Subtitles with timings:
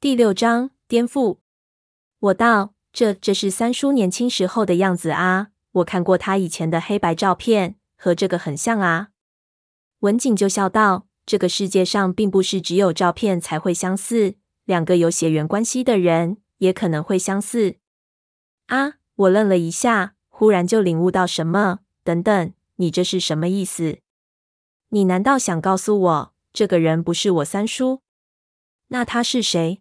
[0.00, 1.40] 第六章颠覆。
[2.20, 5.48] 我道：“这这是三叔年轻时候的样子啊！
[5.72, 9.08] 我看过他以前的黑白照片，和这个很像啊。”
[10.00, 17.76] 文景就笑道：“这个世界上并不是只有照片才会相似，两个有血缘关系的人也可能会相似。”
[18.68, 18.94] 啊！
[19.16, 21.80] 我愣了一下，忽然就领悟到什么。
[22.02, 23.98] 等等，你这是什么意思？
[24.88, 28.00] 你难道想告诉我，这个人不是我三叔？
[28.88, 29.79] 那他是谁？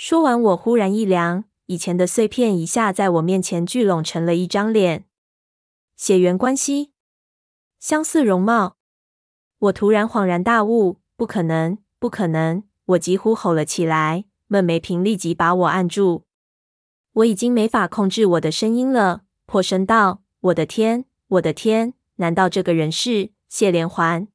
[0.00, 5.06] 说完，我忽然一凉，以前的碎片一下在我面前聚拢成了一张脸。
[5.96, 6.92] 血缘关系，
[7.80, 8.76] 相似容貌。
[9.58, 12.62] 我突然恍然大悟，不可能，不可能！
[12.84, 14.26] 我几乎吼了起来。
[14.46, 16.22] 闷梅平立即把我按住，
[17.14, 21.94] 我已经没法控制我的声音了，破声道：“我的天，我的天！
[22.18, 24.28] 难道这个人是谢连环？”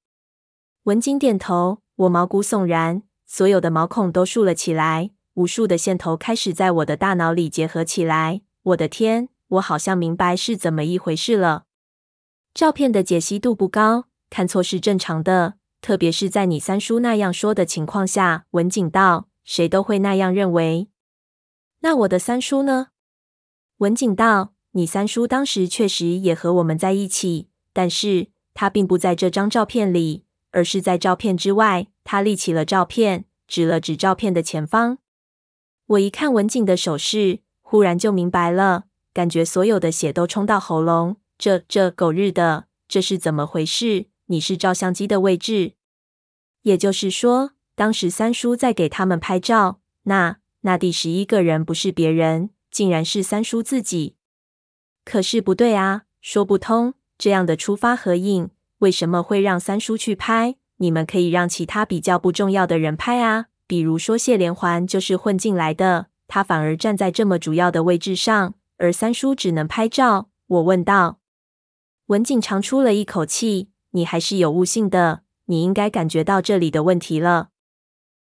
[0.83, 5.11] 文景点头，我毛骨悚然，所有的毛孔都竖了起来。
[5.35, 8.41] 无数的线头开始在我的大脑里结合起来。
[8.63, 11.65] 我的天，我好像明白是怎么一回事了。
[12.53, 18.45] 照片的解析度不高，看错是正常的，特别是在你三叔那样说的情况下。
[18.51, 20.89] 文景道：“谁都会那样认为。”
[21.81, 22.89] 那我的三叔呢？
[23.77, 34.99] 文景道：“你三叔当时确实也和我们在一起，但是他并不在这张照片里，而是在照片之外。”他立起了照片，指了指照片的前方。
[35.87, 41.17] 我一看文景的手势，忽然就明白了，感觉所有的血都冲到喉咙。
[41.37, 44.05] 这这狗日的，这是怎么回事？
[44.27, 45.73] 你是照相机的位置，
[46.61, 54.15] 也就是说，当时三叔在给他们拍照，那那第十一个人不是别人，竟然是三叔自己。
[55.03, 60.55] 可是不对啊，说不通，这样的出发合影，为什么会让三叔去拍？
[60.77, 63.47] 你们可以让其他比较不重要的人拍啊。
[63.67, 70.29] 比如说谢连环就是混进来的，他反而站在这么主要的位置上，而三叔只能拍照。
[70.47, 71.19] 我问道。
[72.07, 77.49] 文景长出了一口气：“你还是有悟性的，你应该感觉到这里的问题了。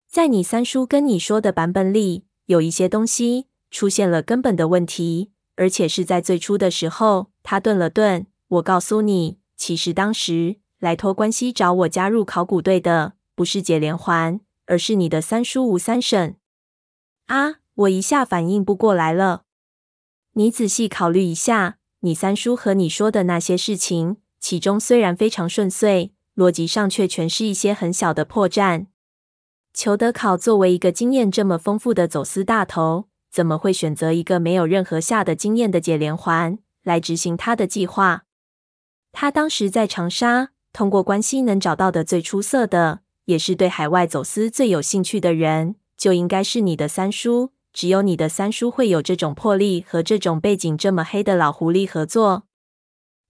[0.08, 14.40] 在你三叔跟你说的版本里，有一些东西出现了根本的问题，而且是在最初的时候。”他顿了顿，我告诉你，其实当时来托关系找我加入考古队的，不是解连环。
[14.66, 16.36] 而是你的三叔吴三省
[17.28, 17.56] 啊！
[17.76, 19.44] 我一下反应不过来了。
[20.34, 28.88] 你仔细考虑一下，你三叔和你说的那些事情，其中虽然非常顺遂，逻辑上却全是一些很小的破绽。
[29.74, 38.24] 裘德考作为一个经验这么丰富的走私大头，怎么会选择一个没有任何下的经验的解连环来执行他的计划？
[39.12, 43.02] 他当时在长沙，通过关系能找到的最出色的。
[43.26, 47.52] 也是对海外走私最有兴趣的人，就应该是你的三叔。
[47.74, 52.44] 只有你的三叔会有这种魄力和这种背景这么黑的老狐狸合作。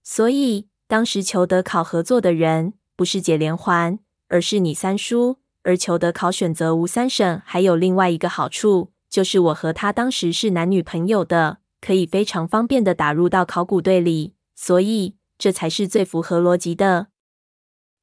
[0.04, 3.98] 所以当时裘德考合作的人不是解连环，
[4.28, 5.38] 而是你三叔。
[5.64, 14.34] 而裘德考选择吴三省还有另外一个好处，就是我和他当时是男女朋友的，可以非常方便的打入到考古队里。
[14.54, 17.08] 所以这才是最符合逻辑的。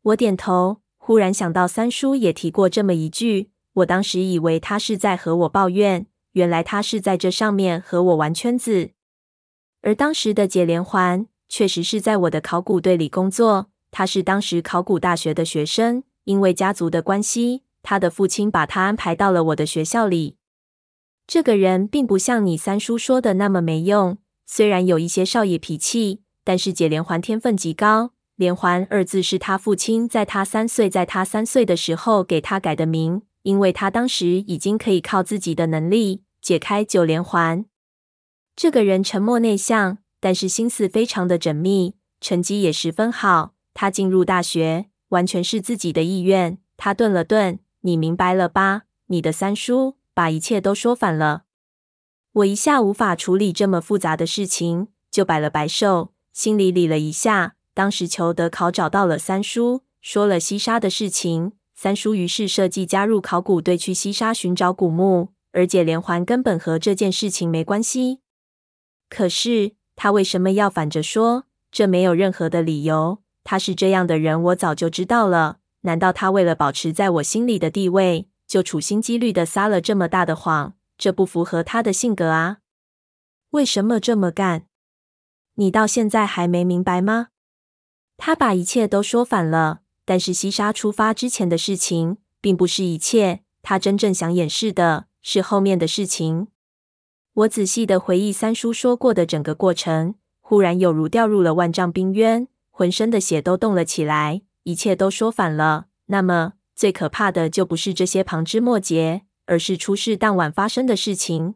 [0.02, 0.83] 我点头。
[1.06, 3.50] 忽然想到，三叔也提过这么一句。
[3.74, 8.92] 我当时以为他是在和我抱怨，原来他是在这上面和我玩圈子。
[9.82, 20.38] 而当时的解连环确实是在我的考古队里工作，他是当时考古大学的学生，因为家族的关系，他的父亲把他安排到了我的学校里。
[21.28, 28.12] 这个人并不像你三叔说的那么没用，虽然有一些少爷脾气，但是解连环天分极高。
[28.44, 37.64] 连环二字是他父亲在他三岁，在他三岁的时候给他改的名，因为他当时已经可以靠自己的能力解开九连环。
[38.54, 43.54] 这个人沉默内向，但是心思非常的缜密，成绩也十分好。
[43.74, 46.58] 他进入大学完全是自己的意愿。
[46.76, 48.82] 他顿了顿，你明白了吧？
[49.08, 51.44] 你的三叔把一切都说反了。
[52.34, 57.56] 我一下无法处理这么复杂的事情，就摆了摆手，心里理了一下。
[57.74, 61.54] 当时裘德考找到了三叔，说了西沙的事情。
[61.76, 68.20] 三叔于是设计加入考古队去西沙寻找古墓，而且连环根本和这件事情没关系。
[69.10, 71.46] 可是他为什么要反着说？
[71.72, 73.20] 这没有任何的理由。
[73.44, 75.58] 他是这样的人，我早就知道了。
[75.82, 80.76] 难道他为了保持在我心里的地位，就处心积虑的撒了这么大的谎？
[80.98, 82.60] 这不符合他的性格啊！
[83.50, 84.68] 为什么这么干？
[85.56, 87.30] 你到现在还没明白吗？
[88.26, 93.42] 他把一切都说反了，但是西沙出发之前的事情并不是一切。
[93.62, 96.48] 他真正想掩饰的是后面的事情。
[97.34, 105.88] 我仔细地回忆三叔说过的整个过程，忽然有如掉入了万丈冰渊，浑身的血都动了起来，一切都说反了。
[106.06, 111.56] 那么最可怕的就不是这些旁枝末节，而是出事当晚发生的事情。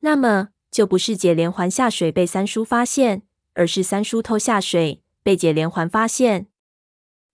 [0.00, 6.46] 那么就不是解连环下水被三叔发现，而是三叔偷下水被解连环发现。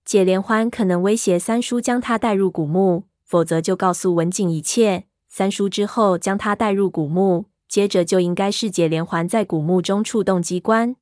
[0.02, 5.04] 解连环可能威胁三叔将他带入古墓，否则就告诉文景一切。
[5.28, 10.96] 三叔之后将他带入古墓，接着就应该是解连环在古墓中触动机关，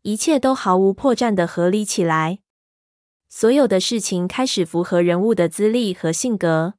[0.00, 2.38] 一切都毫无破绽的合理起来。
[3.28, 6.72] 所有的事情开始符合人物的资历和性格。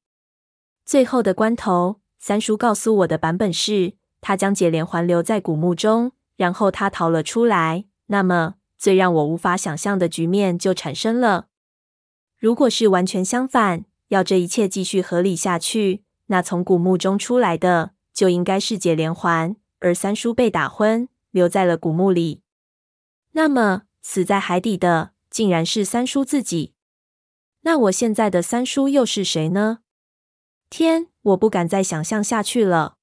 [0.84, 7.86] 最后的关头，三叔告诉我的版本是，他将解连环留在古墓中，然后他逃了出来。
[8.08, 11.50] 那么，最让我无法想象的局面就产生了。
[12.38, 22.42] 如果是完全相反，要这一切继续合理下去，那从古墓中出来的就应该是解连环，而三叔被打昏，留在了古墓里。
[23.34, 26.74] 那么死在海底的竟然是三叔自己。
[27.62, 29.80] 那我现在的三叔又是谁呢？
[30.70, 32.96] 天，我不敢再想象下去了。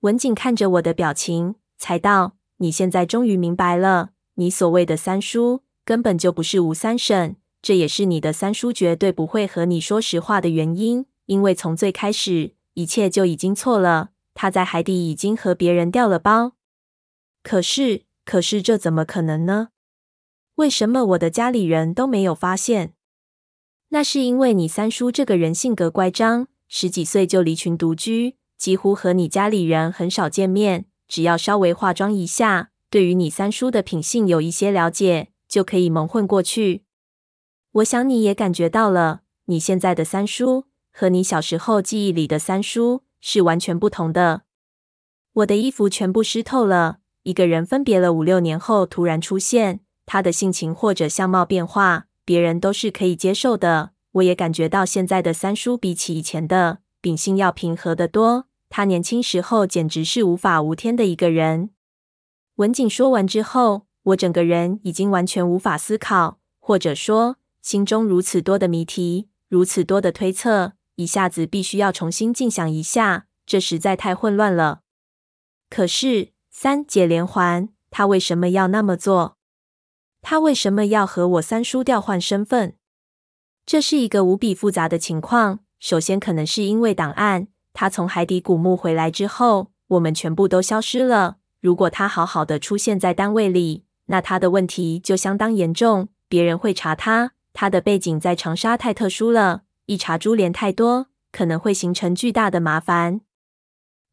[0.00, 11.04] 文景看着我的表情，才道：“你现在终于明白了。”你所谓的三叔根本就不是吴三省，这也是你的三叔绝对不会和你说实话的原因。
[11.26, 14.10] 因为从最开始，一切就已经错了。
[14.32, 16.52] 他在海底已经和别人调了包。
[17.42, 19.70] 可是，可是这怎么可能呢？
[20.56, 22.92] 为什么我的家里人都没有发现？
[23.88, 30.86] 那是因为你三叔这个人性格乖张，十几岁就离群独居，几乎和你家里人很少见面。
[31.08, 32.70] 只要稍微化妆一下。
[32.96, 36.84] 对于你三叔的品性有一些了解，就可以蒙混过去。
[37.72, 44.44] 我想你也感觉到了，你现在的三叔和你小时候记忆里的三叔是完全不同的。
[45.34, 47.00] 我的衣服全部湿透了。
[47.24, 53.90] 一个人分别了五六年后突然出现，他的性情或者相貌变化，别人都是可以接受的。
[54.12, 58.46] 我也感觉到现在的三叔比起以前的秉性要平和得多。
[58.70, 61.72] 他年轻时候简直是无法无天的一个人。
[62.56, 74.80] 文景说完之后，我整个人已经完全无法思考，或者说，心中如此多的谜题，如此多的推测，一下子必须要重新静想一下，这实在太混乱了。
[75.68, 79.36] 可是，三姐连环，他为什么要那么做？
[80.22, 82.76] 他为什么要和我三叔调换身份？
[83.66, 85.58] 这是一个无比复杂的情况。
[85.78, 91.36] 首先，可能是因为档案，他从海底古墓回来之后，我们全部都消失了。
[91.60, 97.32] 如果他好好的出现在单位里，那他的问题就相当严重，别人会查他。
[97.52, 103.22] 他的背景在长沙太特殊了，一查株连太多，可能会形成巨大的麻烦。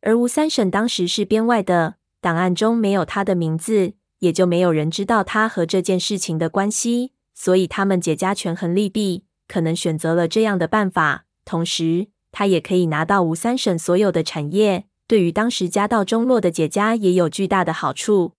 [0.01, 7.11] 而吴三省当时是编外的，档案中没有他的名字，也就没有人知道他和这件事情的关系。
[7.35, 11.25] 所以他们解家权衡利弊，可能选择了这样的办法。
[11.43, 14.85] 同时，他也可以拿到吴三省所有的产业。
[15.13, 18.31] 对于当时家道中落的姐家也有巨大的好处。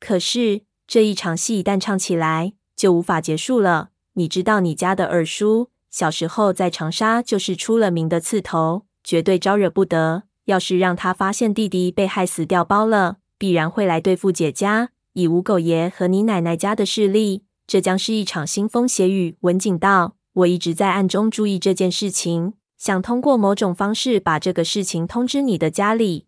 [0.00, 3.90] 可是这一场戏一旦唱起来，就无法结束了。
[4.14, 10.22] 你知道，你家的二叔小时候在长沙就是出了名的刺头，绝对招惹不得。
[10.46, 14.92] 要是让他发现弟弟被害死掉包了，必然会来对付姐家。
[15.12, 19.36] 以吴狗爷和你奶奶家的势力，这将是一场腥风血雨。
[19.40, 22.54] 文景道，我一直在暗中注意这件事情。
[22.82, 26.26] 想通过某种方式把这个事情通知你的家里，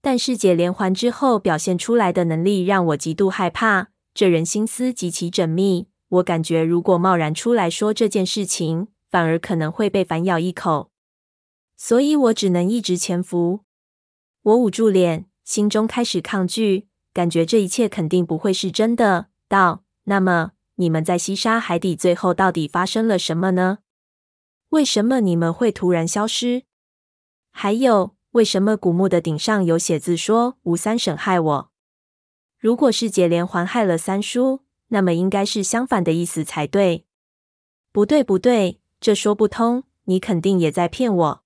[0.00, 3.88] 但是解连环之后表现出来的能力让我极度害怕。
[4.14, 10.90] 这人心思极其缜密，我感觉如果贸然出来说这件事情，反而可能会被反咬一口。
[11.76, 13.60] 所以我只能一直潜伏。
[14.40, 19.26] 我捂住脸，心中开始抗拒，感觉这一切肯定不会是真的。
[19.46, 23.80] 道：那么你们在西沙海底最后到底发生了什么呢？
[24.70, 26.64] 为什么你们会突然消失？
[27.50, 31.70] 还有，为什么古墓的顶上有写字说吴三省害我？
[32.58, 37.06] 如果是解连环害了三叔，那么应该是相反的意思才对。
[37.92, 39.84] 不对，不对，这说不通。
[40.04, 41.42] 你肯定也在骗我。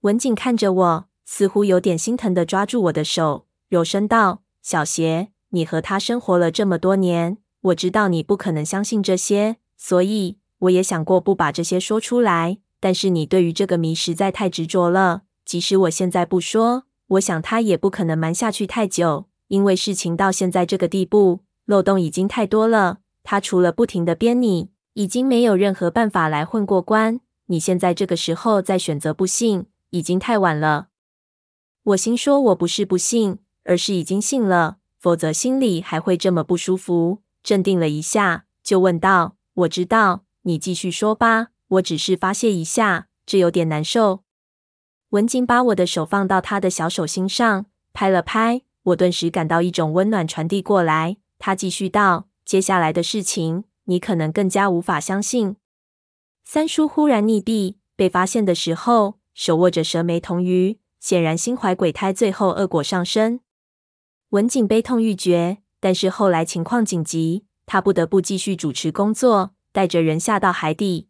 [0.00, 15.22] 文景看着我，似乎有点心疼的抓住我的手，柔声道：“小邪，你和他生活了这么多年，我知道你不可能相信这些，所以。”我也想过不把这些说出来，但是你对于这个谜实在太执着了。
[15.44, 22.98] 即使我现在不说，我想他也不可能瞒下去太久，因为事情到现在这个地步，漏洞已经太多了。
[23.22, 27.20] 他除了不停地编你，已经没有任何办法来混过关。
[27.46, 30.88] 你现在这个时候再选择不信，已经太晚了。
[31.82, 37.18] 我心说，我不是不信，而是已经信了，否则心里还会这么不舒服。
[37.42, 41.48] 镇定了一下，就问道：“我知道，你继续说吧。
[41.68, 44.24] 我只是发泄一下，这有点难受。”
[45.10, 51.16] 文景把我的手放到他的小手心上，拍了拍，我顿时感到一种温暖传递过来。
[51.38, 55.56] 他继续道：“接下来的事情，你可能更加无法相信。
[56.44, 63.40] 三叔忽然溺毙，被发现的时候，手握着蛇眉铜鱼，显然心怀鬼胎，最后恶果上身。
[64.30, 71.08] 文景悲痛欲绝。”但是后来情况紧急，他不得不继续主持工作，带着人下到海底。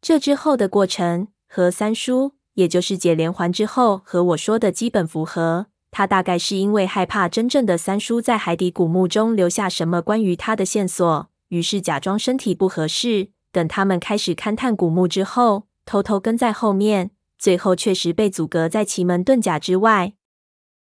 [0.00, 5.66] 这之后的过程和三叔，也就是解连环之后和我说的基本符合。
[5.90, 17.12] 他大概是因为害怕真正的三叔在海底古墓中留下什么关于他的线索，于是假装身体不合适，等他们开始勘探古墓之后，偷偷跟在后面。
[17.38, 20.14] 最后确实被阻隔在奇门遁甲之外。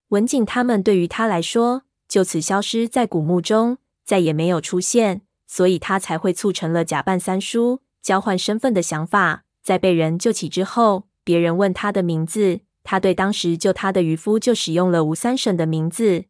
[0.09, 5.21] 文景他们对于他来说，就此消失在古墓中，再也没有出现，
[5.51, 9.45] 所以他才会促成了假扮三叔、交换身份的想法。
[9.63, 16.25] 在被人救起之后，别人问他的名字，他对当时救他的渔夫就使用了吴三省的名字，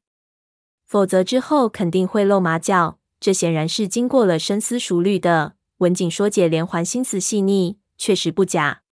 [0.87, 2.99] 否则之后肯定会露马脚。
[3.19, 5.55] 这显然是经过了深思熟虑的。
[5.79, 8.83] 文景说解连环心思细腻，确实不假。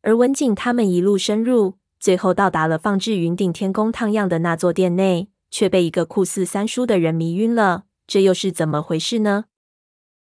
[0.00, 5.28] 而文景他们一路深入，最后到达了放置云顶天宫烫样的那座殿内。
[5.52, 9.44] 却被一个酷似三叔的人迷晕了，这又是怎么回事呢？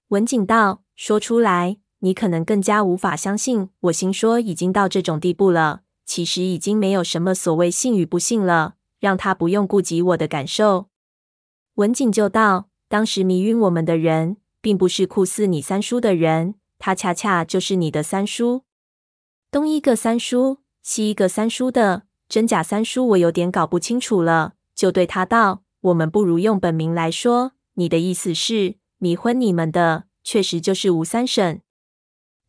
[0.09, 10.87] 文景道：“说出来，你可能更加无法相信。”我心说：“已经到这种地步了，其实已经没有什么所谓信与不信了，让他不用顾及我的感受。”
[11.75, 18.63] 文景就道：“当时迷晕我们的人，并不是酷似你三叔的人，他恰恰就是你的三叔。
[19.51, 27.53] 东一个三叔，西一个三叔的真假三叔，我有点搞不清楚了。”就对他道：“我们不如用本名来说。
[27.75, 31.61] 你的意思是，迷昏你们的确实就是吴三省，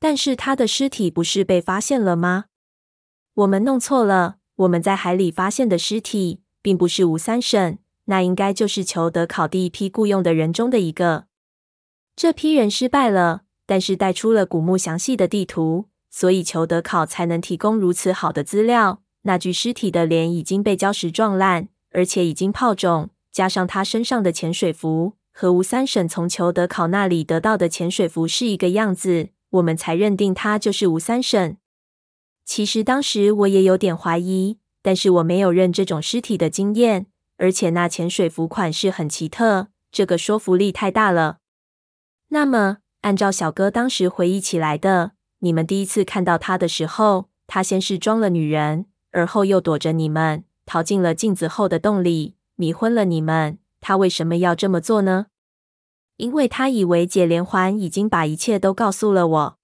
[0.01, 2.47] 但是他的尸体不是被发现了吗？
[3.35, 11.27] 我们弄错了，我们在海里发现的尸体并不是吴三省，那应该就是裘德考第一批雇佣的人中的一个。
[12.15, 19.03] 这批人失败了，但是带出了古墓详细的地图，所以裘德考才能提供如此好的资料。
[19.23, 31.59] 那具尸体的脸已经被礁石撞烂。”而且已经泡肿，加上他身上的潜水服和吴三省从裘德考那里得到的潜水服是一个样子，我们才认定他就是吴三省。
[32.47, 41.37] 其实当时我也有点怀疑，但是我没有认这种尸体的经验，而且那潜水服款式很奇特，这个说服力太大了。
[42.29, 50.45] 那么，按照小哥当时回忆起来的，你们第一次看到他的时候，他先是装了女人，而后又躲着你们。
[50.65, 53.59] 逃进了镜子后的洞里，迷昏了你们。
[53.81, 55.27] 他为什么要这么做呢？
[56.17, 59.59] 因为他以为解连环已经把一切都告诉了我。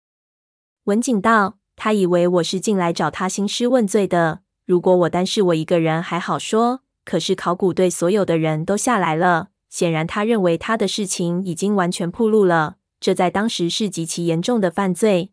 [0.84, 4.42] 文景道，他以为我是进来找他兴师问罪的。
[4.64, 15.32] 如果我单是我一个人还好说，可是考古队所有的人都下来了，显然他认为他的事情已经完全暴露了，这在当时是极其严重的犯罪。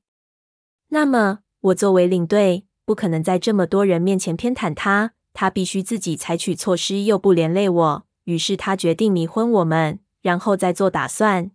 [0.88, 5.12] 那么，我作为领队，不可能在这么多人面前偏袒他。
[5.34, 8.06] 他必须自己采取措施，又不连累我。
[8.26, 11.52] 于是他决定迷昏我们，然后再做打算。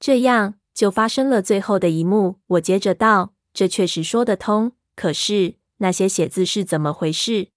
[0.00, 2.40] 这样就发生了最后的一幕。
[2.46, 4.72] 我接着道：“这确实说得通。
[4.96, 7.48] 可是那些写字是怎么回事？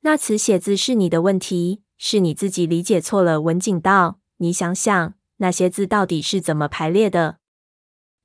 [0.00, 7.38] 那词写字是你的问题，是你自己理解错了。”文景道：“你想想，那些字到底是怎么排列的？”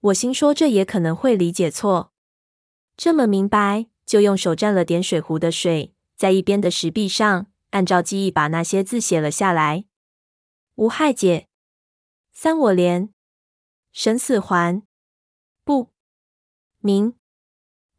[0.02, 2.12] 我心说：“这也可能会理解错。
[2.98, 9.86] 这么明白，就用手蘸了点水壶的水。”在一边的石壁上，按照记忆把那些字写了下来。
[10.76, 11.48] 无害解，
[12.32, 13.10] 三我连，
[13.92, 14.84] 生死环，
[15.64, 15.90] 不
[16.78, 17.16] 明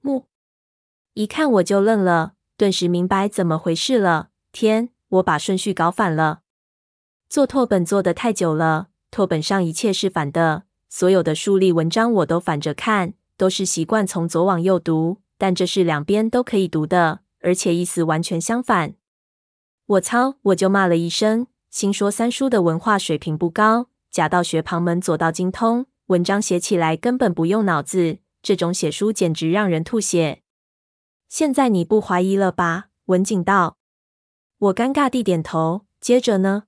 [0.01, 0.29] 目。
[1.15, 4.29] 一看我就愣了，顿时明白怎么回事了。
[4.53, 6.43] 天，我把顺序搞反了。
[7.29, 17.23] 做拓本做得太久了，拓本上一切是反的，所有的数例文章我都反着看，都是习惯从左往右读，但这是两边都可以读的。
[17.43, 18.95] 而且意思完全相反，
[19.87, 20.37] 我操！
[20.43, 30.43] 我就骂了一声，心说三叔的文化水平不高，假道学旁门，左道精通，文章写起来根本不用脑子，这种写书简直让人吐血。
[31.29, 32.87] 现在你不怀疑了吧？
[33.07, 33.77] 文景道。
[34.59, 35.87] 我尴尬地点头。
[36.01, 36.65] 接着呢？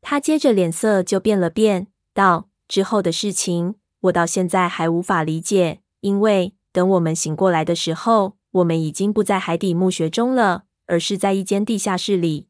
[0.00, 8.39] 他接着脸色就变了变，道：之后的事情，我到现在还无法理解，因为等我们醒过来的时候。
[8.50, 12.48] 我们已经不在海底墓穴中了，而是在一间地下室里，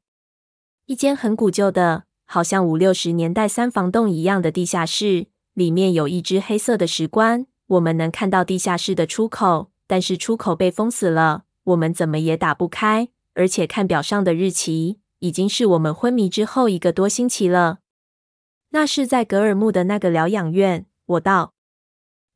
[0.87, 5.27] 一间很古旧的，好像五六十年代三房洞一样的地下室。
[5.55, 7.47] 里面有一只黑色的石棺。
[7.67, 13.09] 我们能看到地下室的出口，但是出口被封死了，我们怎么也打不开。
[13.35, 17.81] 而且看表上的日期，已经是我们昏迷之后一个多星期了。
[18.71, 20.87] 那是在格尔木的那个疗养院。
[21.07, 21.55] 我道。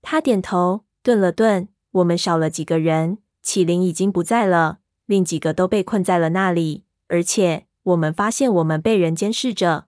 [0.02, 1.68] 他点头，顿了顿。
[1.92, 6.85] 我们少了几个人，启灵已经不在了，另几个都被困在了那里。
[7.09, 9.87] 而且我们发现我们被人监视着。